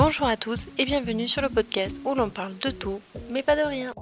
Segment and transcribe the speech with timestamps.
[0.00, 3.00] Bonjour à tous et bienvenue sur le podcast où l'on parle de tout,
[3.30, 3.92] mais pas de rien.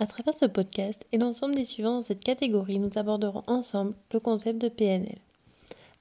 [0.00, 4.18] À travers ce podcast et l'ensemble des suivants dans cette catégorie, nous aborderons ensemble le
[4.18, 5.18] concept de PNL.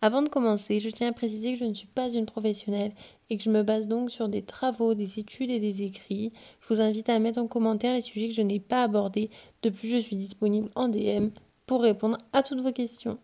[0.01, 2.93] Avant de commencer, je tiens à préciser que je ne suis pas une professionnelle
[3.29, 6.33] et que je me base donc sur des travaux, des études et des écrits.
[6.59, 9.29] Je vous invite à mettre en commentaire les sujets que je n'ai pas abordés.
[9.61, 11.27] De plus, je suis disponible en DM
[11.67, 13.19] pour répondre à toutes vos questions.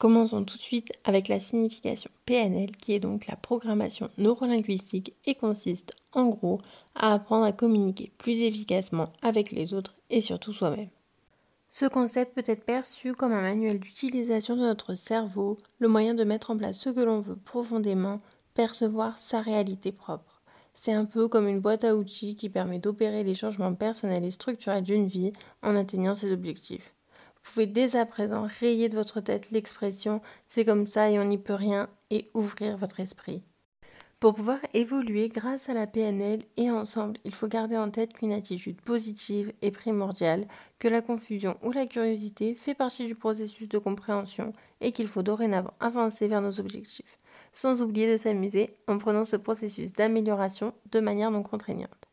[0.00, 5.34] Commençons tout de suite avec la signification PNL qui est donc la programmation neurolinguistique et
[5.34, 6.58] consiste en gros
[6.94, 10.88] à apprendre à communiquer plus efficacement avec les autres et surtout soi-même.
[11.68, 16.24] Ce concept peut être perçu comme un manuel d'utilisation de notre cerveau, le moyen de
[16.24, 18.16] mettre en place ce que l'on veut profondément,
[18.54, 20.40] percevoir sa réalité propre.
[20.72, 24.30] C'est un peu comme une boîte à outils qui permet d'opérer les changements personnels et
[24.30, 25.32] structurels d'une vie
[25.62, 26.94] en atteignant ses objectifs.
[27.42, 31.24] Vous pouvez dès à présent rayer de votre tête l'expression c'est comme ça et on
[31.24, 33.42] n'y peut rien et ouvrir votre esprit.
[34.20, 38.32] Pour pouvoir évoluer grâce à la PNL et ensemble, il faut garder en tête qu'une
[38.32, 40.46] attitude positive est primordiale,
[40.78, 45.22] que la confusion ou la curiosité fait partie du processus de compréhension et qu'il faut
[45.22, 47.18] dorénavant avancer vers nos objectifs,
[47.54, 52.09] sans oublier de s'amuser en prenant ce processus d'amélioration de manière non contraignante.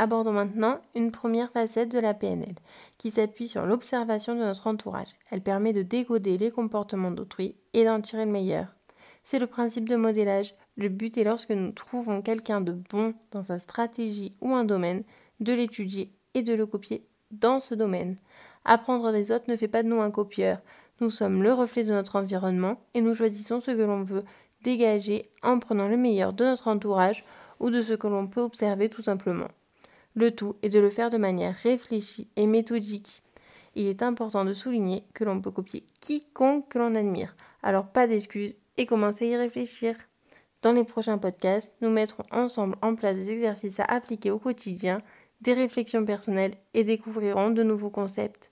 [0.00, 2.54] Abordons maintenant une première facette de la PNL,
[2.96, 5.14] qui s'appuie sur l'observation de notre entourage.
[5.30, 8.74] Elle permet de décoder les comportements d'autrui et d'en tirer le meilleur.
[9.24, 10.54] C'est le principe de modélage.
[10.78, 15.04] Le but est lorsque nous trouvons quelqu'un de bon dans sa stratégie ou un domaine,
[15.40, 18.16] de l'étudier et de le copier dans ce domaine.
[18.64, 20.62] Apprendre des autres ne fait pas de nous un copieur.
[21.02, 24.22] Nous sommes le reflet de notre environnement et nous choisissons ce que l'on veut
[24.62, 27.22] dégager en prenant le meilleur de notre entourage
[27.58, 29.48] ou de ce que l'on peut observer tout simplement.
[30.14, 33.22] Le tout est de le faire de manière réfléchie et méthodique.
[33.74, 37.36] Il est important de souligner que l'on peut copier quiconque que l'on admire.
[37.62, 39.94] Alors pas d'excuses et commencez à y réfléchir.
[40.62, 44.98] Dans les prochains podcasts, nous mettrons ensemble en place des exercices à appliquer au quotidien,
[45.40, 48.50] des réflexions personnelles et découvrirons de nouveaux concepts.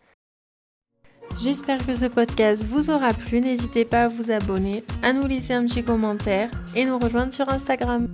[1.37, 3.41] J'espère que ce podcast vous aura plu.
[3.41, 7.49] N'hésitez pas à vous abonner, à nous laisser un petit commentaire et nous rejoindre sur
[7.49, 8.09] Instagram.